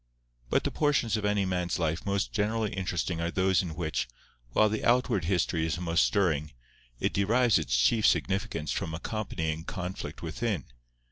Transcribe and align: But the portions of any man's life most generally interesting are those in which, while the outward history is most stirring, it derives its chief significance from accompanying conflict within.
But 0.49 0.63
the 0.63 0.71
portions 0.71 1.15
of 1.15 1.25
any 1.25 1.45
man's 1.45 1.77
life 1.77 2.07
most 2.07 2.31
generally 2.33 2.73
interesting 2.73 3.21
are 3.21 3.29
those 3.29 3.61
in 3.61 3.75
which, 3.75 4.07
while 4.49 4.67
the 4.67 4.83
outward 4.83 5.25
history 5.25 5.63
is 5.63 5.79
most 5.79 6.03
stirring, 6.05 6.53
it 6.99 7.13
derives 7.13 7.59
its 7.59 7.77
chief 7.77 8.07
significance 8.07 8.71
from 8.71 8.95
accompanying 8.95 9.63
conflict 9.63 10.23
within. 10.23 10.65